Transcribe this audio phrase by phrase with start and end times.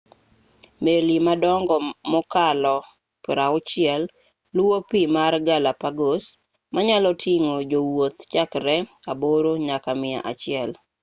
[0.83, 1.75] meli madongo
[2.13, 2.75] mokalo
[3.25, 4.07] 60
[4.55, 6.25] luwo pii mar galapagos
[6.73, 8.75] manyaloting'o jowuoth chakre
[9.11, 10.69] aboro nyaka mia achiel